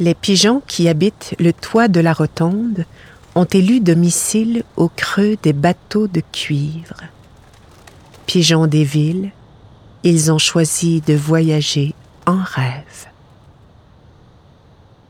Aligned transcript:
Les 0.00 0.14
pigeons 0.14 0.62
qui 0.64 0.88
habitent 0.88 1.34
le 1.40 1.52
toit 1.52 1.88
de 1.88 1.98
la 1.98 2.12
rotonde 2.12 2.84
ont 3.34 3.46
élu 3.46 3.80
domicile 3.80 4.62
au 4.76 4.88
creux 4.88 5.36
des 5.42 5.52
bateaux 5.52 6.06
de 6.06 6.22
cuivre. 6.32 7.02
Pigeons 8.26 8.68
des 8.68 8.84
villes, 8.84 9.32
ils 10.04 10.30
ont 10.30 10.38
choisi 10.38 11.00
de 11.00 11.14
voyager 11.14 11.94
en 12.26 12.38
rêve. 12.44 13.08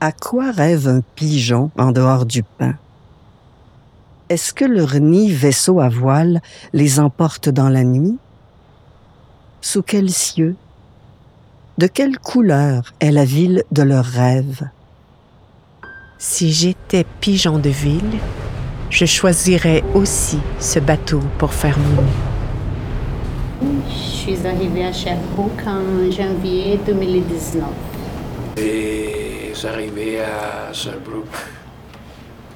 À 0.01 0.11
quoi 0.11 0.53
rêve 0.53 0.89
un 0.89 1.03
pigeon 1.17 1.71
en 1.77 1.93
dehors 1.93 2.25
du 2.25 2.43
pain? 2.43 2.77
Est-ce 4.31 4.55
que 4.55 4.65
leur 4.65 4.95
nid 4.95 5.31
vaisseau 5.33 5.81
à 5.81 5.91
voile 5.91 6.41
les 6.73 6.99
emporte 6.99 7.51
dans 7.51 7.69
la 7.69 7.85
nuit? 7.85 8.17
Sous 9.61 9.83
quels 9.83 10.11
cieux? 10.11 10.57
De 11.77 11.87
quelle 11.87 12.19
couleur 12.19 12.95
est 13.01 13.11
la 13.11 13.27
ville 13.27 13.65
de 13.71 13.83
leurs 13.83 14.07
rêves? 14.07 14.67
Si 16.21 16.53
j'étais 16.53 17.05
pigeon 17.21 17.59
de 17.61 17.69
ville, 17.69 18.19
je 18.91 19.05
choisirais 19.05 19.85
aussi 19.95 20.41
ce 20.59 20.81
bateau 20.81 21.21
pour 21.39 21.55
faire 21.55 21.79
mon 21.79 22.03
nid. 22.03 23.83
Je 23.89 23.95
suis 23.95 24.47
arrivée 24.47 24.85
à 24.85 24.93
Sherbrooke 24.93 25.63
en 25.65 26.11
janvier 26.11 26.81
2019. 26.85 27.63
Et 28.57 29.53
j'arrivais 29.55 30.19
à 30.19 30.73
Sherbrooke 30.73 31.27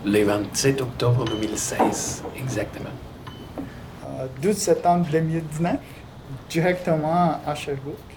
le 0.05 0.25
27 0.25 0.81
octobre 0.81 1.25
2016, 1.25 2.25
exactement. 2.37 2.91
Euh, 4.19 4.27
12 4.43 4.57
septembre 4.57 5.07
2019, 5.13 5.77
directement 6.51 7.41
à 7.47 7.55
Sherbrooke. 7.55 8.12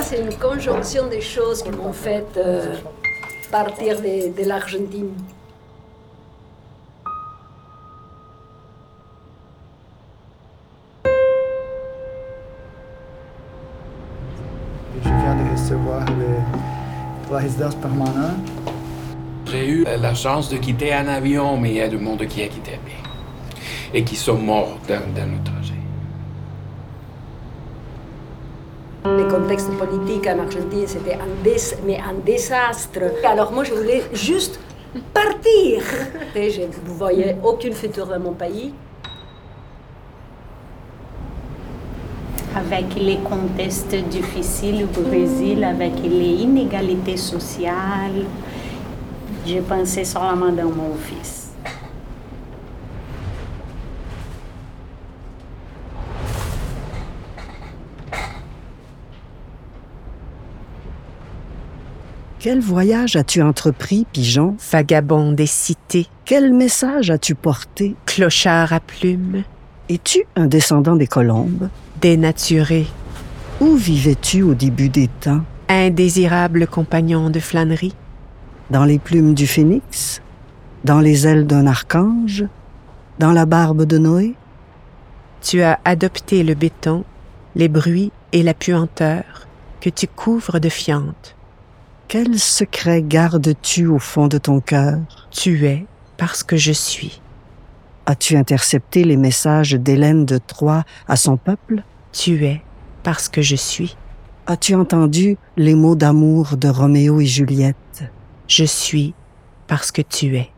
Moi, 0.00 0.08
c'est 0.08 0.22
une 0.22 0.34
conjonction 0.38 1.08
des 1.08 1.20
choses 1.20 1.62
qui 1.62 1.68
m'ont 1.68 1.92
fait 1.92 2.24
euh, 2.38 2.74
partir 3.52 4.00
de, 4.00 4.32
de 4.34 4.48
l'Argentine. 4.48 5.10
Je 15.04 15.08
viens 15.08 15.34
de 15.36 15.50
recevoir 15.52 16.04
le- 16.06 17.32
la 17.32 17.38
résidence 17.38 17.74
permanente. 17.76 18.36
J'ai 19.46 19.68
eu 19.68 19.84
la 19.84 20.14
chance 20.14 20.48
de 20.48 20.56
quitter 20.56 20.92
un 20.92 21.08
avion, 21.08 21.56
mais 21.56 21.70
il 21.70 21.76
y 21.76 21.80
a 21.80 21.88
du 21.88 21.96
monde 21.98 22.24
qui 22.26 22.42
a 22.42 22.48
quitté. 22.48 22.78
Et 23.92 24.04
qui 24.04 24.16
sont 24.16 24.38
morts 24.38 24.78
dans, 24.88 25.00
dans 25.14 25.26
le 25.30 25.38
Le 29.04 29.24
contexte 29.30 29.70
politique 29.78 30.26
en 30.26 30.40
Argentine, 30.40 30.86
c'était 30.86 31.14
un, 31.14 32.14
désastre. 32.24 33.00
Alors 33.24 33.50
moi, 33.50 33.64
je 33.64 33.72
voulais 33.72 34.02
juste 34.12 34.60
partir. 35.14 35.82
Je 36.34 36.60
ne 36.62 36.94
voyais 36.98 37.36
aucun 37.42 37.72
futur 37.72 38.06
dans 38.06 38.20
mon 38.20 38.32
pays. 38.32 38.74
Avec 42.54 42.94
les 42.96 43.16
contextes 43.18 43.94
difficiles 44.10 44.84
au 44.84 45.00
Brésil, 45.00 45.64
avec 45.64 45.92
les 46.02 46.42
inégalités 46.42 47.16
sociales, 47.16 48.26
je 49.46 49.58
pensais 49.60 50.04
seulement 50.04 50.52
dans 50.52 50.70
mon 50.70 50.94
fils. 50.96 51.39
Quel 62.40 62.60
voyage 62.60 63.16
as-tu 63.16 63.42
entrepris, 63.42 64.06
pigeon? 64.10 64.56
Vagabond 64.72 65.32
des 65.32 65.46
cités, 65.46 66.06
Quel 66.24 66.52
message 66.54 67.10
as-tu 67.10 67.34
porté? 67.34 67.96
clochard 68.06 68.72
à 68.72 68.80
plumes, 68.80 69.44
Es-tu 69.90 70.24
un 70.36 70.46
descendant 70.46 70.96
des 70.96 71.06
colombes? 71.06 71.68
dénaturé, 72.00 72.86
Où 73.60 73.76
vivais-tu 73.76 74.42
au 74.42 74.54
début 74.54 74.88
des 74.88 75.08
temps? 75.08 75.42
indésirable 75.68 76.66
compagnon 76.66 77.28
de 77.30 77.40
flânerie, 77.40 77.94
Dans 78.70 78.84
les 78.84 78.98
plumes 78.98 79.34
du 79.34 79.46
phénix? 79.46 80.22
Dans 80.84 81.00
les 81.00 81.26
ailes 81.26 81.46
d'un 81.46 81.66
archange? 81.66 82.44
Dans 83.18 83.32
la 83.32 83.44
barbe 83.44 83.84
de 83.84 83.98
Noé? 83.98 84.34
tu 85.42 85.60
as 85.62 85.78
adopté 85.86 86.42
le 86.42 86.54
béton, 86.54 87.04
les 87.54 87.68
bruits 87.68 88.12
et 88.32 88.42
la 88.42 88.52
puanteur 88.54 89.46
que 89.80 89.88
tu 89.90 90.06
couvres 90.06 90.58
de 90.58 90.68
fientes. 90.70 91.34
Quel 92.10 92.40
secret 92.40 93.02
gardes-tu 93.02 93.86
au 93.86 94.00
fond 94.00 94.26
de 94.26 94.36
ton 94.36 94.58
cœur? 94.58 94.98
Tu 95.30 95.64
es 95.68 95.86
parce 96.16 96.42
que 96.42 96.56
je 96.56 96.72
suis. 96.72 97.22
As-tu 98.04 98.36
intercepté 98.36 99.04
les 99.04 99.16
messages 99.16 99.74
d'Hélène 99.74 100.24
de 100.24 100.38
Troie 100.38 100.82
à 101.06 101.14
son 101.14 101.36
peuple? 101.36 101.84
Tu 102.10 102.44
es 102.46 102.62
parce 103.04 103.28
que 103.28 103.42
je 103.42 103.54
suis. 103.54 103.96
As-tu 104.48 104.74
entendu 104.74 105.36
les 105.56 105.76
mots 105.76 105.94
d'amour 105.94 106.56
de 106.56 106.66
Roméo 106.66 107.20
et 107.20 107.26
Juliette? 107.26 108.02
Je 108.48 108.64
suis 108.64 109.14
parce 109.68 109.92
que 109.92 110.02
tu 110.02 110.36
es. 110.36 110.50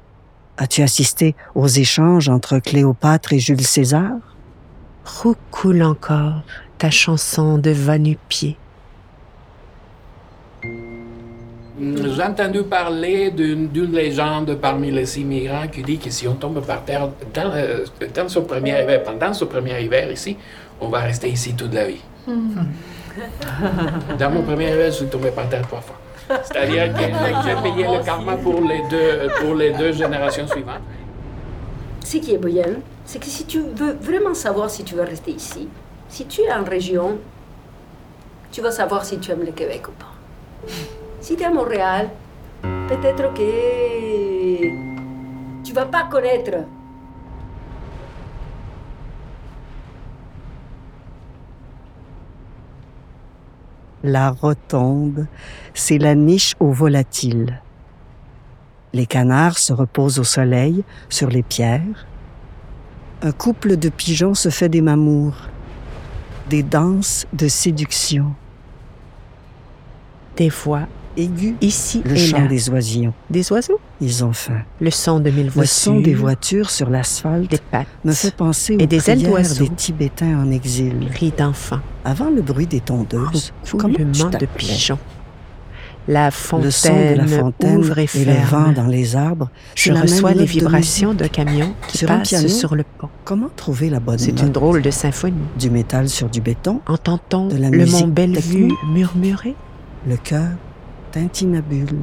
As-tu 0.56 0.80
assisté 0.80 1.36
aux 1.54 1.68
échanges 1.68 2.30
entre 2.30 2.60
Cléopâtre 2.60 3.34
et 3.34 3.40
Jules 3.40 3.66
César? 3.66 4.12
Roucoule 5.04 5.82
encore 5.82 6.44
ta 6.78 6.90
chanson 6.90 7.58
de 7.58 7.72
va-nu-pied. 7.72 8.56
J'ai 11.82 12.22
entendu 12.22 12.62
parler 12.62 13.32
d'une 13.32 13.92
légende 13.92 14.54
parmi 14.60 14.92
les 14.92 15.18
immigrants 15.18 15.66
qui 15.66 15.82
dit 15.82 15.98
que 15.98 16.10
si 16.10 16.28
on 16.28 16.34
tombe 16.34 16.64
par 16.64 16.84
terre 16.84 17.08
euh, 17.36 17.84
pendant 19.04 19.32
son 19.34 19.46
premier 19.46 19.82
hiver 19.82 20.12
ici, 20.12 20.36
on 20.80 20.88
va 20.88 21.00
rester 21.00 21.28
ici 21.28 21.54
toute 21.54 21.74
la 21.74 21.86
vie. 21.88 22.00
dans 24.18 24.30
mon 24.30 24.42
premier 24.42 24.72
hiver, 24.72 24.92
je 24.92 24.96
suis 24.98 25.06
tombé 25.06 25.32
par 25.32 25.48
terre 25.48 25.62
trois 25.62 25.80
fois. 25.80 25.96
C'est-à-dire 26.44 26.92
que 26.94 27.00
j'ai 27.00 27.56
payé 27.62 27.84
le 27.98 28.04
karma 28.04 28.36
pour 28.36 28.60
les 28.60 28.82
deux, 28.88 29.28
pour 29.40 29.56
les 29.56 29.72
deux 29.72 29.92
générations 29.92 30.46
suivantes. 30.46 30.82
Ce 32.04 32.18
qui 32.18 32.34
est 32.34 32.38
bien, 32.38 32.76
c'est 33.04 33.18
que 33.18 33.26
si 33.26 33.44
tu 33.44 33.60
veux 33.60 33.94
vraiment 34.00 34.34
savoir 34.34 34.70
si 34.70 34.84
tu 34.84 34.94
veux 34.94 35.02
rester 35.02 35.32
ici, 35.32 35.68
si 36.08 36.26
tu 36.26 36.42
es 36.42 36.52
en 36.52 36.62
région, 36.62 37.18
tu 38.52 38.60
vas 38.60 38.70
savoir 38.70 39.04
si 39.04 39.18
tu 39.18 39.32
aimes 39.32 39.44
le 39.44 39.52
Québec 39.52 39.88
ou 39.88 39.92
pas. 39.92 40.12
Si 41.22 41.34
es 41.34 41.44
à 41.44 41.50
Montréal, 41.50 42.10
peut-être 42.62 43.32
que 43.32 44.66
tu 45.62 45.72
vas 45.72 45.86
pas 45.86 46.08
connaître. 46.10 46.66
La 54.02 54.30
rotonde, 54.32 55.28
c'est 55.74 55.98
la 55.98 56.16
niche 56.16 56.56
aux 56.58 56.72
volatiles. 56.72 57.62
Les 58.92 59.06
canards 59.06 59.58
se 59.58 59.72
reposent 59.72 60.18
au 60.18 60.24
soleil, 60.24 60.82
sur 61.08 61.28
les 61.28 61.44
pierres. 61.44 62.04
Un 63.22 63.30
couple 63.30 63.76
de 63.76 63.90
pigeons 63.90 64.34
se 64.34 64.48
fait 64.48 64.68
des 64.68 64.80
mamours, 64.80 65.36
des 66.50 66.64
danses 66.64 67.28
de 67.32 67.46
séduction, 67.46 68.34
Des 70.36 70.48
voix 70.48 70.88
aigus, 71.16 71.54
ici 71.60 72.02
le 72.04 72.12
et 72.12 72.16
chant 72.16 72.40
là. 72.40 72.46
des 72.48 72.68
oisillons. 72.70 73.12
Des 73.30 73.50
oiseaux? 73.52 73.78
Ils 74.00 74.24
ont 74.24 74.32
faim. 74.32 74.62
Le 74.80 74.90
son 74.90 75.20
de 75.20 75.30
mille 75.30 75.46
Le 75.46 75.50
voitures. 75.50 75.72
son 75.74 76.00
des 76.00 76.14
voitures 76.14 76.70
sur 76.70 76.90
l'asphalte 76.90 77.50
Des 77.50 77.58
pattes. 77.58 77.86
me 78.04 78.12
fait 78.12 78.34
penser 78.34 78.76
Et 78.78 78.84
aux 78.84 78.86
des 78.86 79.10
ailes 79.10 79.22
d'oiseaux. 79.22 79.64
des 79.64 79.70
Tibétains 79.70 80.38
en 80.40 80.50
exil. 80.50 81.08
Cris 81.14 81.32
d'enfants. 81.36 81.80
Avant 82.04 82.30
le 82.30 82.42
bruit 82.42 82.66
des 82.66 82.80
tondeuses, 82.80 83.52
tu 83.64 83.76
Coulement 83.76 84.30
de 84.30 84.46
pigeons. 84.56 84.98
La 86.08 86.32
fontaine, 86.32 86.64
Le 86.64 86.70
son 86.72 86.88
de 86.96 87.14
la 87.16 87.26
fontaine 87.28 87.76
ouvre 87.78 87.98
et 88.00 88.08
et 88.12 88.24
le 88.24 88.32
vent 88.50 88.72
dans 88.72 88.88
les 88.88 89.14
arbres. 89.14 89.50
Je 89.76 89.92
reçois 89.92 90.32
les 90.34 90.46
vibrations 90.46 91.14
d'un 91.14 91.28
camion 91.28 91.74
qui 91.86 91.98
Sur 91.98 92.08
passe 92.08 92.46
sur 92.48 92.74
le 92.74 92.82
pont. 92.98 93.08
Comment 93.24 93.48
trouver 93.54 93.88
la 93.88 94.00
bonne 94.00 94.18
C'est 94.18 94.40
une 94.42 94.50
drôle 94.50 94.82
de 94.82 94.90
symphonie. 94.90 95.36
Du 95.60 95.70
métal 95.70 96.08
sur 96.08 96.28
du 96.28 96.40
béton, 96.40 96.80
Entend-on 96.88 97.48
le 97.50 97.86
mont 97.86 98.08
Bellevue 98.08 98.72
murmurer? 98.92 99.54
le 100.08 100.16
cœur 100.16 100.48
tintinabule. 101.12 101.98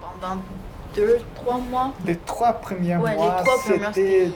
Pendant 0.00 0.40
deux, 0.94 1.18
trois 1.34 1.58
mois, 1.58 1.92
Les 2.06 2.16
trois 2.16 2.52
premiers 2.54 2.96
Ouais, 2.96 3.10
les 3.12 3.16
mois, 3.16 3.44
c'était 3.92 4.30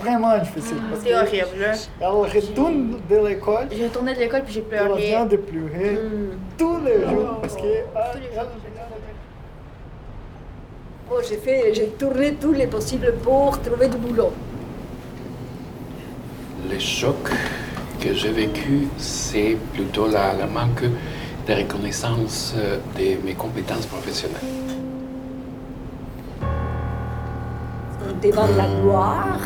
vraiment 0.00 0.38
difficile. 0.38 0.76
parce 0.90 1.00
c'était 1.02 1.14
horrible. 1.14 1.72
Elle 2.00 2.06
retourne 2.08 2.96
de 3.08 3.26
l'école, 3.28 3.68
J'ai 3.70 3.84
retourné 3.86 4.14
de 4.14 4.18
l'école 4.20 4.42
puis 4.44 4.54
j'ai 4.54 4.60
elle 4.70 4.84
pleuré. 4.84 5.06
vient 5.08 5.26
de 5.26 5.36
pleurer 5.36 5.92
Hmm. 5.94 6.38
tous 6.58 6.78
les 6.84 7.00
jours. 7.08 7.38
Parce 7.40 7.56
que, 7.56 7.62
ah, 7.96 8.10
les 8.14 8.26
elle-. 8.36 8.46
Bon, 11.08 11.16
j'ai 11.28 11.36
fait, 11.36 11.74
j'ai 11.74 11.88
tourné 11.88 12.34
tous 12.34 12.52
les 12.52 12.66
possibles 12.66 13.14
pour 13.22 13.60
trouver 13.60 13.88
du 13.88 13.96
boulot. 13.96 14.32
Le 16.70 16.78
choc 16.78 17.30
que 18.02 18.14
j'ai 18.14 18.32
vécu, 18.32 18.88
c'est 18.98 19.56
plutôt 19.72 20.08
la, 20.08 20.32
la 20.32 20.46
manque 20.46 20.82
de 21.46 21.52
reconnaissance 21.54 22.54
euh, 22.56 22.78
de 22.98 23.24
mes 23.24 23.34
compétences 23.34 23.86
professionnelles. 23.86 24.40
On 28.08 28.20
te 28.20 28.34
vend 28.34 28.48
la 28.56 28.66
gloire, 28.80 29.38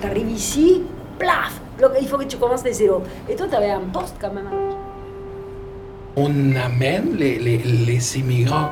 t'arrives 0.00 0.30
ici, 0.30 0.82
plaf, 1.18 1.60
il 2.00 2.06
faut 2.06 2.18
que 2.18 2.24
tu 2.24 2.36
commences 2.36 2.62
de 2.62 2.70
zéro. 2.70 3.02
Et 3.28 3.34
toi, 3.34 3.46
tu 3.48 3.54
avais 3.54 3.70
un 3.70 3.80
poste 3.80 4.16
quand 4.20 4.32
même. 4.32 4.48
On 6.16 6.54
amène 6.56 7.16
les, 7.16 7.38
les, 7.38 7.58
les 7.58 8.18
immigrants 8.18 8.70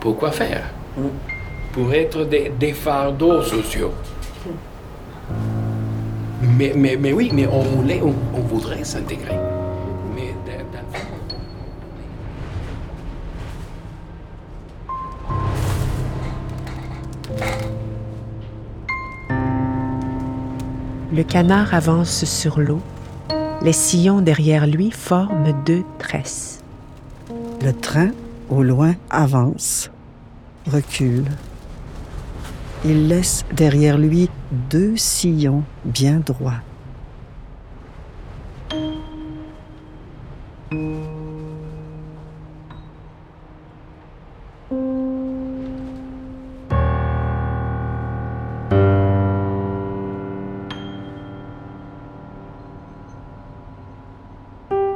pour 0.00 0.16
quoi 0.16 0.32
faire 0.32 0.64
Pour 1.72 1.92
être 1.94 2.24
des, 2.24 2.50
des 2.58 2.72
fardeaux 2.72 3.42
sociaux. 3.42 3.92
Mais, 6.60 6.74
mais, 6.76 6.94
mais 6.98 7.14
oui, 7.14 7.30
mais 7.32 7.46
on 7.46 7.62
voulait, 7.62 8.02
on, 8.02 8.14
on 8.36 8.40
voudrait 8.42 8.84
s'intégrer. 8.84 9.34
Mais 10.14 10.34
dans- 10.44 10.70
dans 10.70 10.82
le 10.82 10.98
fond, 10.98 11.06
Le 21.12 21.22
canard 21.22 21.74
avance 21.74 22.24
sur 22.24 22.60
l'eau. 22.60 22.80
Les 23.62 23.72
sillons 23.72 24.20
derrière 24.20 24.66
lui 24.66 24.90
forment 24.90 25.52
deux 25.66 25.82
tresses. 25.98 26.60
Le 27.62 27.72
train, 27.72 28.10
au 28.48 28.62
loin, 28.62 28.94
avance, 29.10 29.90
recule. 30.70 31.24
Il 32.82 33.08
laisse 33.08 33.44
derrière 33.52 33.98
lui 33.98 34.30
deux 34.70 34.96
sillons 34.96 35.64
bien 35.84 36.20
droits. 36.20 36.62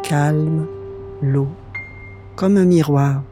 Calme, 0.02 0.66
l'eau, 1.20 1.48
comme 2.34 2.56
un 2.56 2.64
miroir. 2.64 3.22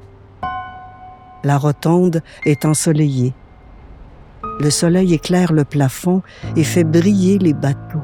La 1.42 1.56
rotonde 1.56 2.22
est 2.44 2.66
ensoleillée. 2.66 3.32
Le 4.60 4.70
soleil 4.70 5.14
éclaire 5.14 5.52
le 5.52 5.64
plafond 5.64 6.22
et 6.56 6.64
fait 6.64 6.84
briller 6.84 7.38
les 7.38 7.52
bateaux. 7.52 8.02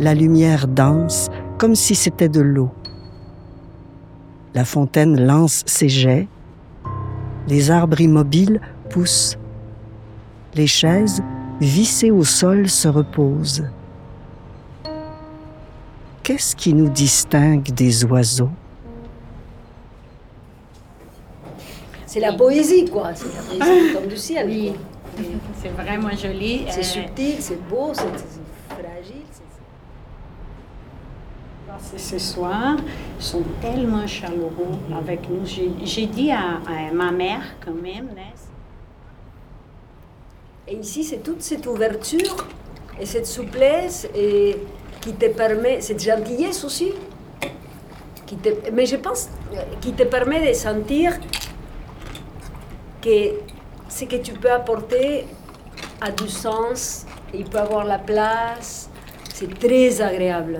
La 0.00 0.14
lumière 0.14 0.66
danse 0.66 1.30
comme 1.58 1.74
si 1.74 1.94
c'était 1.94 2.28
de 2.28 2.40
l'eau. 2.40 2.70
La 4.54 4.64
fontaine 4.64 5.24
lance 5.24 5.62
ses 5.66 5.88
jets. 5.88 6.28
Les 7.48 7.70
arbres 7.70 8.00
immobiles 8.00 8.60
poussent. 8.90 9.36
Les 10.54 10.66
chaises, 10.66 11.22
vissées 11.60 12.10
au 12.10 12.24
sol, 12.24 12.68
se 12.68 12.88
reposent. 12.88 13.64
Qu'est-ce 16.22 16.56
qui 16.56 16.72
nous 16.72 16.88
distingue 16.88 17.70
des 17.72 18.04
oiseaux? 18.04 18.50
C'est 22.14 22.20
la 22.20 22.32
poésie, 22.32 22.84
quoi. 22.84 23.12
C'est 23.12 23.26
la 23.34 23.42
poésie 23.42 23.92
comme 23.92 24.06
du 24.06 24.16
ciel. 24.16 24.46
Oui, 24.48 24.72
c'est 25.60 25.70
vraiment 25.70 26.10
joli. 26.10 26.64
C'est 26.70 26.78
Euh, 26.78 26.82
subtil, 26.84 27.34
c'est 27.40 27.60
beau, 27.68 27.90
c'est 27.92 28.02
c'est 28.02 28.72
fragile. 28.72 29.24
c'est- 29.32 29.42
C'est 31.80 31.98
ce 31.98 32.18
soir, 32.34 32.76
ils 33.18 33.24
sont 33.24 33.42
tellement 33.60 34.06
chaleureux 34.06 34.76
avec 34.96 35.28
nous. 35.28 35.44
J'ai 35.44 36.06
dit 36.06 36.30
à, 36.30 36.60
à 36.68 36.92
ma 36.92 37.10
mère 37.10 37.42
quand 37.64 37.74
même, 37.74 38.06
n'est-ce? 38.14 38.46
Et 40.72 40.76
ici, 40.76 41.02
c'est 41.02 41.18
toute 41.24 41.42
cette 41.42 41.66
ouverture 41.66 42.46
et 43.00 43.06
cette 43.06 43.26
souplesse 43.26 44.06
et 44.14 44.56
qui 45.00 45.14
te 45.14 45.26
permet, 45.26 45.80
cette 45.80 46.00
gentillesse 46.00 46.62
aussi, 46.64 46.92
qui 48.24 48.36
te, 48.36 48.50
mais 48.72 48.86
je 48.86 48.94
pense 48.96 49.28
euh, 49.52 49.56
qui 49.80 49.92
te 49.94 50.04
permet 50.04 50.48
de 50.48 50.52
sentir 50.54 51.18
que 53.04 53.34
ce 53.88 54.04
que 54.06 54.16
tu 54.16 54.32
peux 54.32 54.50
apporter 54.50 55.26
a 56.00 56.10
du 56.10 56.28
sens, 56.28 57.06
il 57.32 57.44
peut 57.44 57.58
avoir 57.58 57.84
la 57.84 57.98
place. 57.98 58.88
C'est 59.32 59.58
très 59.58 60.00
agréable. 60.00 60.58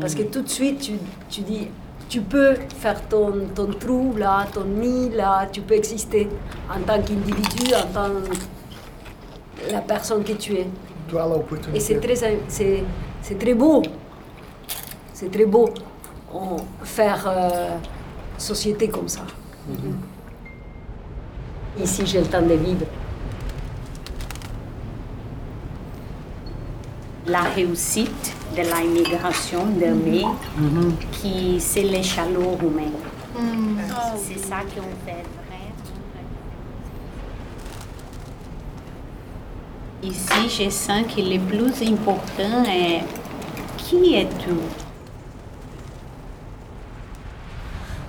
Parce 0.00 0.14
que 0.14 0.22
tout 0.22 0.42
de 0.42 0.48
suite, 0.48 0.80
tu, 0.80 0.92
tu 1.28 1.40
dis, 1.40 1.68
tu 2.08 2.20
peux 2.20 2.54
faire 2.78 3.00
ton, 3.08 3.32
ton 3.54 3.66
trou 3.72 4.14
là, 4.16 4.46
ton 4.52 4.64
nid 4.64 5.10
là, 5.10 5.46
tu 5.50 5.60
peux 5.62 5.74
exister 5.74 6.28
en 6.68 6.80
tant 6.80 7.00
qu'individu, 7.00 7.74
en 7.74 7.86
tant 7.92 8.10
que 8.10 9.72
la 9.72 9.80
personne 9.80 10.22
que 10.22 10.32
tu 10.32 10.54
es. 10.54 10.66
Et 11.74 11.80
c'est 11.80 11.98
très, 12.00 12.14
c'est, 12.48 12.84
c'est 13.22 13.38
très 13.38 13.54
beau. 13.54 13.82
C'est 15.12 15.30
très 15.30 15.46
beau 15.46 15.68
en 16.32 16.56
faire 16.82 17.24
euh, 17.26 17.76
société 18.38 18.88
comme 18.88 19.08
ça. 19.08 19.22
Ici, 21.78 22.02
j'ai 22.06 22.20
le 22.20 22.26
temps 22.26 22.42
de 22.42 22.54
vivre. 22.54 22.86
La 27.26 27.42
réussite 27.42 28.34
de 28.56 28.62
l'immigration 28.62 29.66
d'aimer, 29.66 30.24
qui 31.12 31.60
c'est 31.60 31.82
les 31.82 32.02
chaleurs 32.02 32.58
humaines. 32.62 32.92
C'est 34.16 34.38
ça 34.38 34.60
qu'on 34.60 34.90
fait. 35.06 35.24
Ici, 40.02 40.64
je 40.64 40.70
sens 40.70 41.02
que 41.14 41.20
le 41.20 41.38
plus 41.38 41.86
important 41.86 42.64
est 42.64 43.02
qui 43.76 44.14
es-tu? 44.14 44.89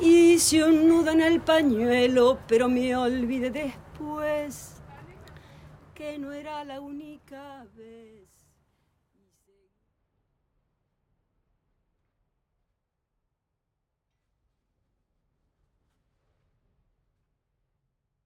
Hice 0.00 0.62
un 0.62 0.86
nudo 0.88 1.10
en 1.10 1.20
el 1.20 1.40
pañuelo, 1.40 2.38
pero 2.46 2.68
me 2.68 2.94
olvidé 2.94 3.50
después 3.50 4.80
que 5.92 6.18
no 6.18 6.32
era 6.32 6.62
la 6.64 6.80
única 6.80 7.66
vez. 7.76 8.27